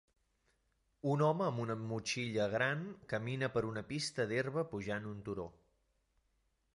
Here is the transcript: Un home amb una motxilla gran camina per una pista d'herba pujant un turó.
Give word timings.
Un 1.11 1.23
home 1.25 1.43
amb 1.47 1.59
una 1.65 1.75
motxilla 1.91 2.47
gran 2.53 2.81
camina 3.13 3.49
per 3.57 3.63
una 3.73 3.83
pista 3.91 4.25
d'herba 4.31 4.67
pujant 4.73 5.09
un 5.11 5.21
turó. 5.29 5.47